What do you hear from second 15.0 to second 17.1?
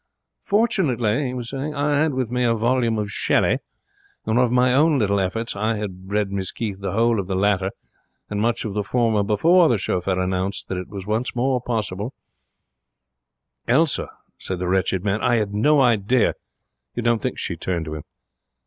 man, 'I had no idea you